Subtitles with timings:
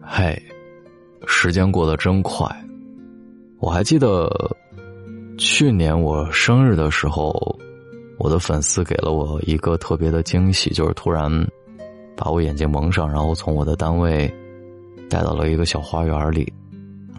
[0.00, 0.40] 嘿，
[1.26, 2.46] 时间过得真快。
[3.58, 4.30] 我还记得
[5.38, 7.58] 去年我生日的时候，
[8.18, 11.30] 我的粉丝给了我一个特别的惊喜，就是突然
[12.16, 14.32] 把我眼睛蒙上，然后从我的单位
[15.08, 16.52] 带到了一个小花园里，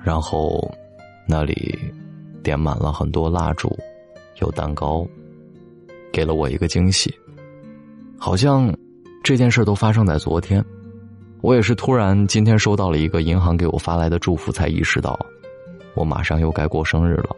[0.03, 0.69] 然后
[1.27, 1.77] 那里
[2.43, 3.75] 点满了很多蜡烛，
[4.39, 5.05] 有蛋糕，
[6.11, 7.13] 给了我一个惊喜。
[8.17, 8.73] 好像
[9.23, 10.63] 这件事都发生在昨天，
[11.39, 15.17] 我也是突然今天收到了一个银行给我发来的祝福，才意识到。
[15.95, 17.29] 我马上又该过生日了，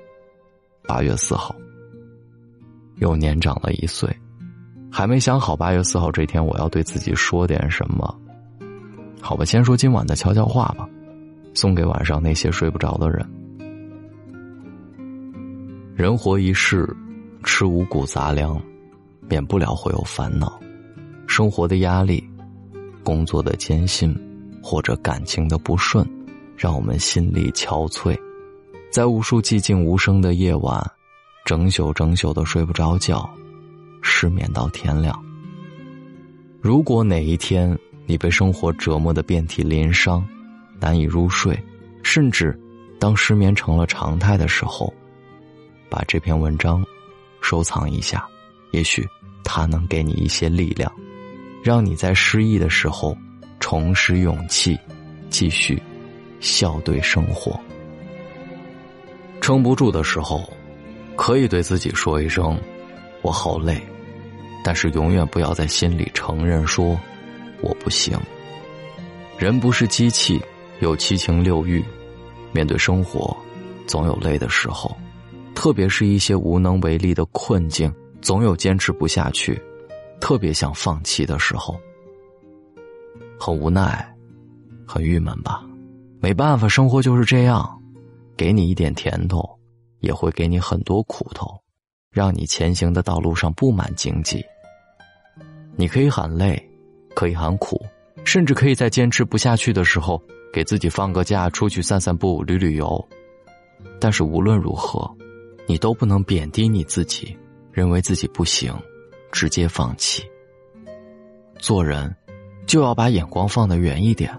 [0.88, 1.56] 八月四号，
[2.96, 4.10] 又年长了一岁，
[4.92, 8.20] 还没想好八月四号这天我要对自己说点什么。
[9.22, 10.90] 好吧，先说今晚的悄悄话吧，
[11.54, 13.24] 送给晚上那些睡不着的人。
[15.96, 16.92] 人活一世，
[17.44, 18.60] 吃五谷杂粮，
[19.30, 20.60] 免不了会有烦恼，
[21.28, 22.24] 生活的压力，
[23.04, 24.16] 工作的艰辛，
[24.64, 26.08] 或者感情的不顺，
[26.56, 28.18] 让我们心力憔悴。
[28.92, 30.82] 在无数寂静无声的夜晚，
[31.44, 33.30] 整宿整宿的睡不着觉，
[34.02, 35.20] 失眠到天亮。
[36.62, 40.26] 如果哪一天你被生活折磨的遍体鳞伤，
[40.80, 41.62] 难以入睡，
[42.04, 42.58] 甚至
[43.00, 44.94] 当失眠成了常态的时候，
[45.90, 46.86] 把这篇文章
[47.42, 48.26] 收藏一下，
[48.72, 49.06] 也许
[49.44, 50.92] 它能给你一些力量，
[51.66, 53.18] 让你在失意的时候
[53.60, 54.78] 重拾勇气，
[55.32, 55.82] 继续
[56.40, 57.60] 笑对生活。
[59.42, 60.48] 撑不住的时候，
[61.16, 62.56] 可以对自己说一声
[63.24, 63.82] “我好累”，
[64.64, 66.96] 但是永远不要在心里承认说
[67.64, 68.16] “我不行”。
[69.40, 70.40] 人不是机器，
[70.82, 71.84] 有七情六欲，
[72.52, 73.36] 面对生活，
[73.88, 74.96] 总有累的时候，
[75.56, 77.92] 特别是一些无能为力的困境，
[78.22, 79.60] 总有坚持不下去，
[80.26, 81.80] 特别想放弃的时候，
[83.40, 84.12] 很无奈，
[84.84, 85.64] 很郁闷吧？
[86.20, 87.80] 没办法，生活就是这样。
[88.36, 89.48] 给你一点甜头，
[90.00, 91.56] 也会给你很多苦头，
[92.10, 94.44] 让你前行的道路上布满荆棘。
[95.76, 96.60] 你可以喊累，
[97.16, 97.80] 可以喊苦，
[98.24, 100.20] 甚至可以在坚持不下去的时候，
[100.52, 103.08] 给自己放个假，出去散散步、旅旅游。
[104.00, 105.08] 但是无论如何，
[105.68, 107.38] 你都不能贬低你自己，
[107.72, 108.74] 认为自己不行，
[109.32, 110.24] 直接放弃。
[111.58, 112.14] 做人，
[112.66, 114.32] 就要把眼光放得远一点，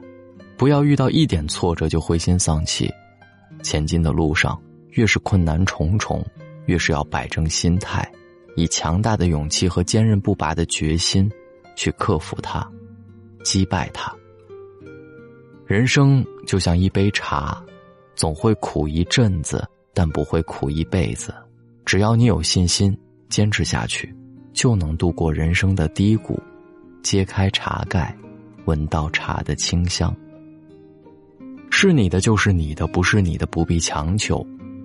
[0.57, 2.93] 不要遇到一点挫折就灰心丧气。
[3.63, 4.61] 前进的路上，
[4.91, 6.25] 越是困难重重，
[6.67, 8.11] 越是要摆正心态，
[8.55, 11.31] 以强大的勇气和坚韧不拔的决心，
[11.75, 12.69] 去克服它，
[13.43, 14.15] 击败它。
[15.67, 17.61] 人生就像一杯茶，
[18.15, 21.35] 总会苦一阵子，但不会苦一辈子。
[21.85, 22.97] 只要你有信心，
[23.29, 24.15] 坚持下去，
[24.57, 26.43] 就能度过人生的低谷，
[27.03, 28.17] 揭开茶盖，
[28.65, 30.17] 闻到茶的清香。
[31.71, 34.45] 是你的就是你的，不是你的不必强求。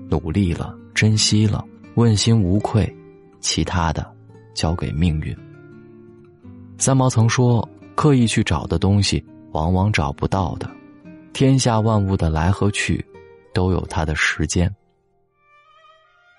[0.09, 1.65] 努力了，珍惜了，
[1.95, 2.93] 问心无愧，
[3.39, 4.05] 其他的
[4.53, 5.33] 交给命运。
[6.77, 10.69] 三毛曾说：“刻意去找的东西，往往找不到的。
[11.31, 13.03] 天下万物的来和去，
[13.53, 14.69] 都有它的时间。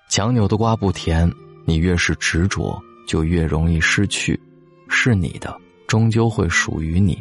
[0.07, 1.27] 强扭的瓜不甜，
[1.65, 4.39] 你越是执着，就越容易失去。
[4.87, 5.55] 是你的，
[5.87, 7.15] 终究会属于你；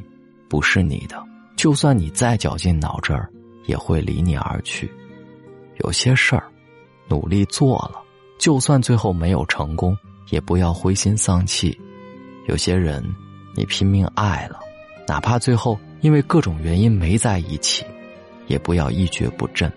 [0.49, 1.23] 不是你的。”
[1.55, 3.29] 就算你再绞尽脑汁儿，
[3.67, 4.91] 也会离你而去。
[5.85, 6.45] 有些事儿，
[7.09, 8.03] 努力做了，
[8.39, 9.97] 就算最后没有成功，
[10.31, 11.79] 也不要灰心丧气。
[12.49, 13.05] 有些人，
[13.55, 14.59] 你拼命爱了，
[15.07, 17.85] 哪怕最后因为各种原因没在一起，
[18.49, 19.71] 也不要一蹶不振。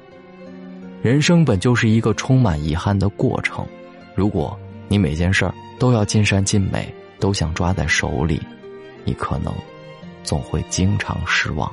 [1.04, 3.68] 人生本就是一个充满遗憾的过程，
[4.16, 8.41] 如果你每件事儿都要尽善尽美，都想抓在手里，
[9.03, 9.53] 你可能。
[10.23, 11.72] 总会经常失望。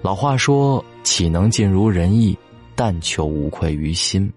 [0.00, 2.38] 老话说：“岂能尽如人意？
[2.76, 4.32] 但求无愧于心。”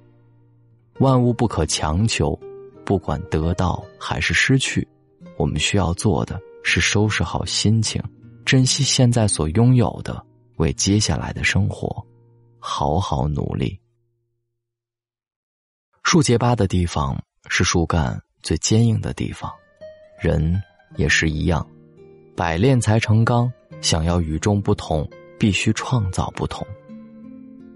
[0.97, 2.35] 万物不可强求，
[2.83, 4.87] 不管得到还是失去，
[5.37, 8.01] 我们需要做的是收拾好心情，
[8.43, 10.25] 珍惜现在所拥有的，
[10.57, 12.03] 为接下来的生活
[12.57, 13.79] 好好努力。
[16.13, 17.19] 树结疤的地方
[17.49, 19.51] 是树干最坚硬的地方，
[20.21, 20.61] 人
[20.95, 21.67] 也是一样。
[22.37, 23.51] 百炼才成钢，
[23.81, 26.63] 想要与众不同，必须创造不同。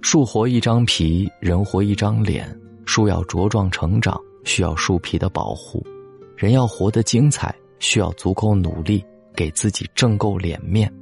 [0.03, 2.47] 树活一张皮，人活一张脸。
[2.85, 5.83] 树要茁壮成长，需要树皮的保护；
[6.35, 9.03] 人要活得精彩，需要足够努力，
[9.35, 10.93] 给自己挣够脸面。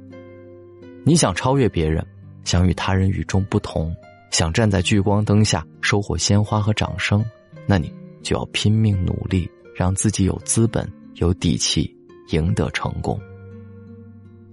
[1.04, 2.02] 你想超越别人，
[2.44, 3.94] 想与他人与众不同，
[4.30, 7.24] 想站在聚光灯下收获鲜花和掌声，
[7.66, 7.92] 那你
[8.22, 11.94] 就要拼命努力，让自己有资本、有底气。
[12.30, 13.16] 赢得成功。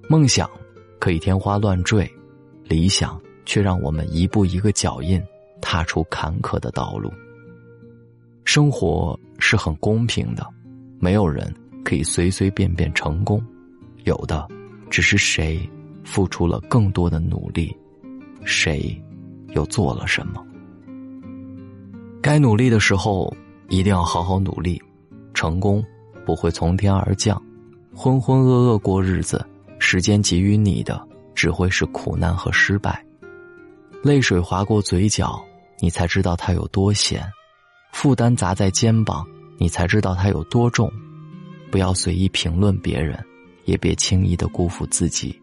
[0.08, 0.48] 梦想
[1.00, 2.08] 可以天花乱坠，
[2.66, 5.20] 理想却让我们一步一个脚印
[5.60, 7.12] 踏出坎坷的道路。
[8.46, 10.48] 生活是很公平的，
[11.00, 11.52] 没有人
[11.84, 13.44] 可以随随便便成功，
[14.04, 14.48] 有的
[14.92, 15.68] 只是谁
[16.04, 17.76] 付出了更多的努力，
[18.46, 18.96] 谁
[19.54, 20.46] 又做了什么。
[22.22, 23.36] 该努力的时候
[23.70, 24.82] 一定要好好努力，
[25.34, 25.84] 成功
[26.26, 27.42] 不会从天而降，
[27.94, 29.46] 浑浑噩噩过日子。
[29.80, 31.06] 时间给予你的
[31.36, 33.06] 只会是苦难和失败，
[34.02, 35.44] 泪水划过嘴角，
[35.80, 37.22] 你才知道它有多咸；
[37.92, 39.28] 负担砸在肩膀，
[39.58, 40.90] 你才知道它有多重。
[41.70, 43.22] 不要随意评论别人，
[43.66, 45.38] 也别轻易的辜负自己。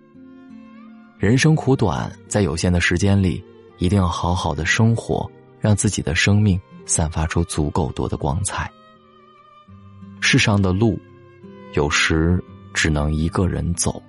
[1.18, 3.44] 人生苦短，在有限的时间里，
[3.80, 5.28] 一定要好好的生活，
[5.58, 8.70] 让自己的生命散发出足够多的光彩。
[10.20, 10.96] 世上的路，
[11.72, 12.40] 有时
[12.72, 14.00] 只能一个人走。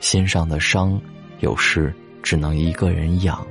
[0.00, 0.98] 心上的伤，
[1.40, 3.46] 有时只能一个人养。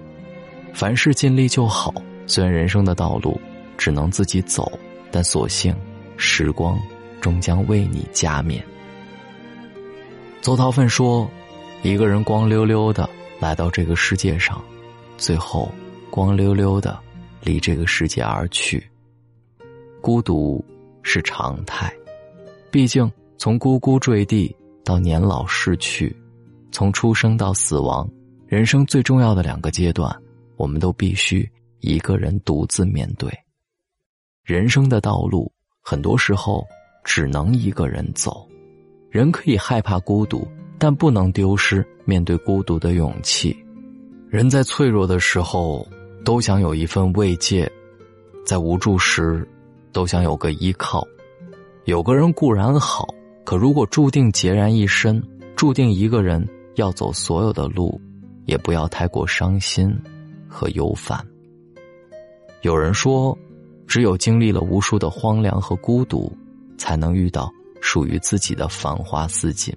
[0.74, 1.94] 凡事尽力就好。
[2.28, 3.40] 虽然人生的道路
[3.78, 4.72] 只能自己走，
[5.12, 5.76] 但所幸
[6.16, 6.80] 时光
[7.20, 8.64] 终将为你加冕。
[10.42, 11.30] 邹韬奋说
[11.84, 13.10] ：“一个人光溜溜的
[13.40, 14.64] 来到这个世界上，
[15.22, 15.72] 最后
[16.10, 17.00] 光溜溜的
[17.44, 18.84] 离这个世界而去。
[20.02, 20.66] 孤独
[21.04, 21.94] 是常态，
[22.72, 24.54] 毕竟从呱呱坠地
[24.84, 26.18] 到年老逝去。”
[26.74, 28.10] 从出生到死亡，
[28.48, 30.10] 人生最重要的两个阶段，
[30.56, 31.48] 我们都必须
[31.82, 33.30] 一个人独自面对。
[34.44, 35.52] 人生的道路，
[35.82, 36.66] 很多时候
[37.04, 38.48] 只能一个人走。
[39.12, 40.48] 人可以害怕孤独，
[40.80, 43.56] 但不能丢失面对孤独的勇气。
[44.32, 45.86] 人在脆弱的时候，
[46.24, 47.70] 都想有一份慰藉；
[48.46, 49.46] 在无助时，
[49.92, 51.06] 都想有个依靠。
[51.84, 53.06] 有个人固然好，
[53.44, 55.22] 可如果注定孑然一身，
[55.54, 56.48] 注定一个人。
[56.76, 58.00] 要走所有的路，
[58.46, 59.94] 也不要太过伤心
[60.48, 61.20] 和忧烦。
[62.62, 63.38] 有人说，
[63.86, 66.32] 只有经历了无数的荒凉和孤独，
[66.78, 67.52] 才能遇到
[67.82, 69.76] 属于自己的繁花似锦。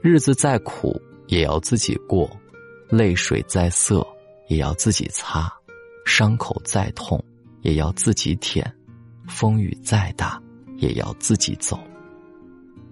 [0.00, 2.26] 日子再苦，也要自己过；
[2.96, 4.06] 泪水再涩，
[4.48, 5.48] 也要自己擦；
[6.04, 7.22] 伤口再痛，
[7.62, 8.64] 也要自己舔；
[9.28, 10.40] 风雨再大，
[10.76, 11.78] 也要自己走。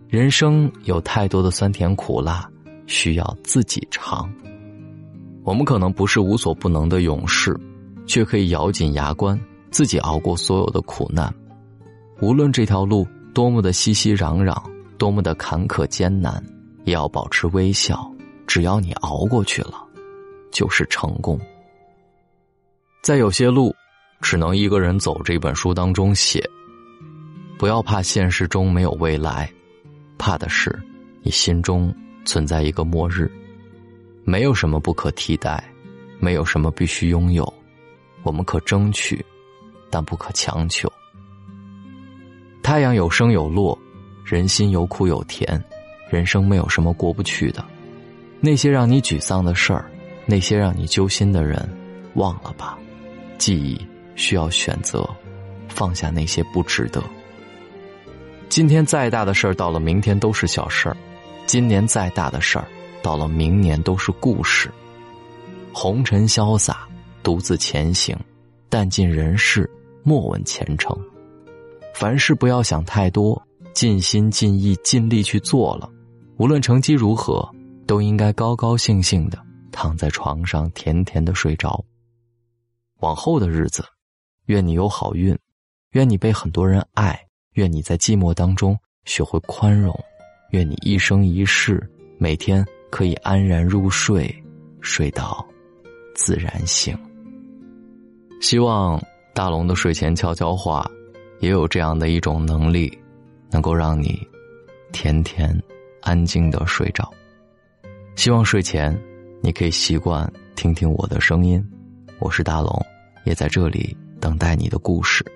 [0.09, 2.49] 人生有太多的酸甜苦辣。
[2.89, 4.31] 需要自己尝。
[5.45, 7.59] 我们可能不是无所不能的勇士，
[8.07, 9.39] 却可以咬紧牙关，
[9.71, 11.33] 自己熬过所有的苦难。
[12.21, 14.61] 无论这条路多么的熙熙攘攘，
[14.99, 16.45] 多么的坎坷艰难，
[16.85, 18.13] 也要保持微笑。
[18.47, 19.83] 只要你熬过去了，
[20.53, 21.41] 就是成功。
[23.03, 23.75] 在有些路，
[24.21, 25.21] 只能一个人走。
[25.25, 26.49] 这本书当中写，
[27.59, 29.53] 不要怕现实中没有未来，
[30.17, 30.81] 怕的是
[31.23, 31.93] 你心中。
[32.25, 33.29] 存在一个末日，
[34.23, 35.61] 没有什么不可替代，
[36.21, 37.53] 没有什么必须拥有，
[38.23, 39.27] 我们可争取，
[39.91, 40.89] 但不可强求。
[42.63, 43.77] 太阳有升有落，
[44.25, 45.61] 人心有苦有甜，
[46.09, 47.65] 人生没有什么过不去的。
[48.39, 49.91] 那些让你沮丧的事儿，
[50.27, 51.69] 那些让你揪心的人，
[52.15, 52.79] 忘了吧。
[53.39, 53.81] 记忆
[54.15, 55.09] 需要选择，
[55.69, 57.03] 放下那些不值得。
[58.49, 60.97] 今天再大的事儿，到了明天都是小事儿。
[61.47, 62.67] 今年再大的事儿，
[63.03, 64.71] 到了明年都是故事。
[65.73, 66.87] 红尘潇洒，
[67.23, 68.17] 独自前行，
[68.69, 69.69] 淡尽人事，
[70.03, 70.97] 莫问前程。
[71.95, 73.43] 凡事不要想太多，
[73.75, 75.89] 尽心尽意尽力去做了，
[76.37, 77.49] 无论成绩如何，
[77.87, 79.39] 都应该高高兴兴的
[79.73, 81.85] 躺在床上，甜甜的睡着。
[83.01, 83.85] 往后的日子，
[84.47, 85.37] 愿你有好运，
[85.91, 87.21] 愿你被很多人爱，
[87.55, 89.93] 愿你在寂寞当中学会宽容。
[90.51, 94.33] 愿你一生一世，每天可以安然入睡，
[94.83, 95.45] 睡到
[96.15, 96.97] 自然醒。
[98.41, 99.03] 希望
[99.35, 100.89] 大龙的睡前悄悄话，
[101.41, 102.97] 也有这样的一种能力，
[103.51, 104.21] 能够让你
[104.93, 105.59] 甜甜
[106.03, 107.11] 安静的睡着。
[108.15, 108.97] 希望睡前
[109.45, 111.61] 你可以习惯听听我的声音，
[112.21, 112.81] 我是大龙，
[113.25, 115.27] 也在这里等待你的故事。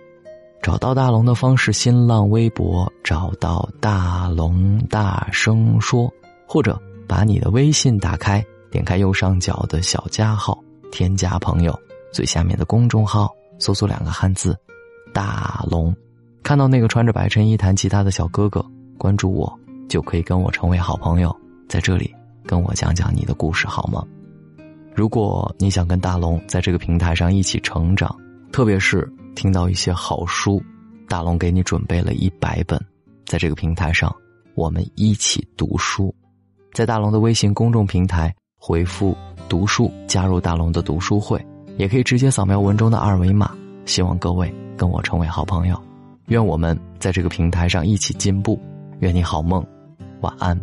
[0.63, 6.09] 找到大龙的方式：新浪微博找到大龙，大声说，
[6.47, 10.57] 或者把你的微信打开，点开右上角的小加号，
[10.93, 11.77] 添加朋友，
[12.13, 14.57] 最下面的公众号搜索两个汉字
[15.13, 15.93] “大龙”，
[16.45, 18.65] 看到那个穿着白衬衣弹吉他的小哥哥，
[18.97, 19.53] 关注我，
[19.89, 21.37] 就可以跟我成为好朋友，
[21.69, 22.15] 在这里
[22.47, 24.05] 跟我讲讲你的故事好吗？
[24.95, 28.17] 如果你想跟大龙在这个平台上一起成长，
[28.53, 29.11] 特别是。
[29.35, 30.63] 听到一些好书，
[31.11, 32.83] 大龙给你准备了一百本，
[33.27, 34.11] 在这个平台上，
[34.55, 36.13] 我们一起读书。
[36.73, 39.15] 在大龙的微信公众平台回复
[39.47, 41.39] “读书”，加入大龙的读书会，
[41.77, 43.55] 也可以直接扫描文中的二维码。
[43.85, 45.79] 希望各位跟我成为好朋友，
[46.29, 48.59] 愿我们在这个平台上一起进步。
[49.01, 49.63] 愿你好梦，
[50.23, 50.59] 晚安。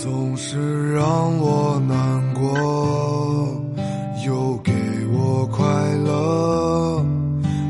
[0.00, 1.02] 总是让
[1.40, 3.60] 我难过，
[4.24, 4.72] 又给
[5.12, 5.66] 我快
[6.04, 7.04] 乐，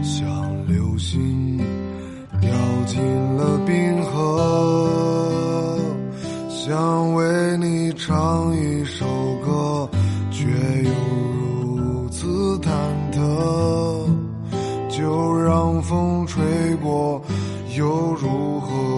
[0.03, 0.27] 像
[0.67, 1.59] 流星
[2.39, 2.51] 掉
[2.87, 3.03] 进
[3.35, 5.79] 了冰河，
[6.51, 9.07] 想为你唱一首
[9.43, 9.89] 歌，
[10.31, 10.45] 却
[10.85, 10.91] 又
[11.75, 12.69] 如此忐
[13.11, 14.07] 忑，
[14.91, 16.45] 就让风吹
[16.83, 17.23] 过，
[17.75, 17.87] 又
[18.21, 18.98] 如何？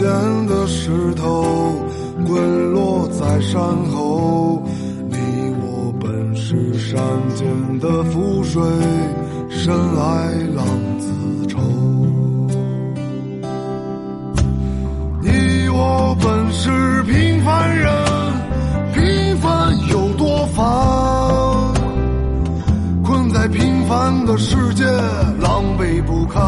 [0.00, 0.08] 间
[0.46, 1.44] 的石头
[2.26, 3.60] 滚落在山
[3.92, 4.62] 后，
[5.10, 5.18] 你
[5.60, 6.98] 我本是山
[7.34, 7.46] 间
[7.80, 8.62] 的浮水，
[9.50, 10.64] 深爱浪
[10.98, 11.58] 子愁。
[15.20, 17.92] 你我本是平凡人，
[18.94, 20.64] 平凡有多烦？
[23.04, 24.82] 困在平凡的世界，
[25.42, 26.40] 狼狈不堪。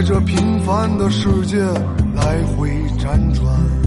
[0.00, 1.58] 在这平凡的世界
[2.14, 3.79] 来回辗转。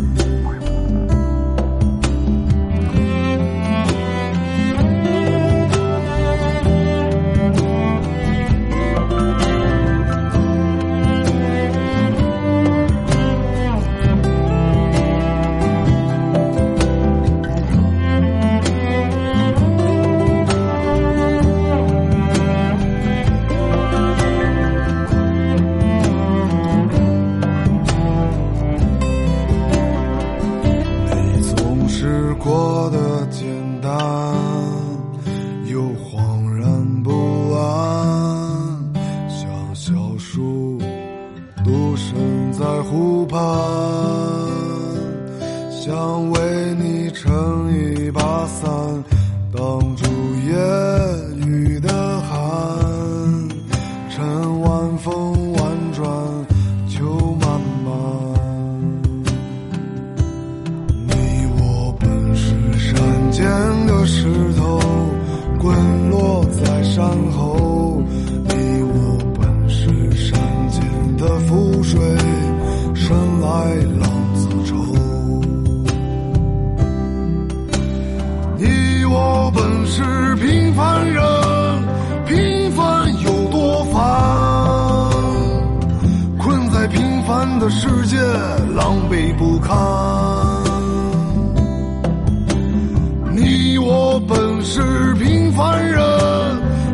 [48.48, 48.70] 伞，
[49.56, 50.06] 挡住
[50.46, 50.54] 夜
[51.46, 51.90] 雨的
[52.22, 52.30] 寒。
[54.10, 56.06] 趁晚风婉转，
[56.88, 57.50] 秋漫
[57.84, 57.92] 漫。
[61.08, 61.14] 你
[61.60, 63.46] 我本是山间
[63.88, 64.80] 的石头，
[65.60, 68.02] 滚落在山后。
[68.46, 70.82] 你我本是山间
[71.18, 72.00] 的浮水，
[72.94, 75.03] 生来浪子愁。
[79.54, 81.24] 本是平凡人，
[82.26, 84.02] 平凡有多烦？
[86.38, 88.18] 困在平凡的世界，
[88.76, 89.76] 狼狈不堪。
[93.32, 96.02] 你我本是平凡人，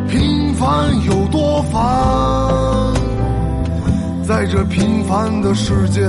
[0.08, 1.80] 平凡有多烦？
[4.26, 6.02] 在这平凡的世界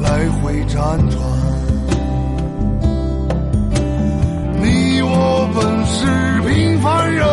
[0.00, 1.51] 来回辗转。
[5.42, 6.06] 我本是。
[6.42, 7.26] 平凡人，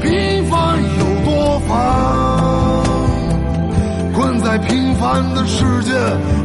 [0.00, 1.70] 平凡有多烦？
[4.14, 5.92] 困在平凡的世界，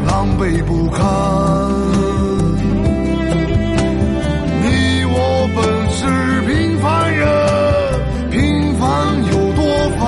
[0.08, 1.06] 狼狈不堪。
[4.62, 4.66] 你
[5.10, 6.02] 我本是
[6.48, 7.26] 平凡人，
[8.30, 8.86] 平凡
[9.32, 9.62] 有多
[9.98, 10.06] 烦？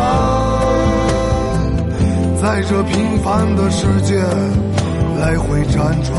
[2.42, 4.16] 在这平凡的世界
[5.20, 6.12] 来回辗转。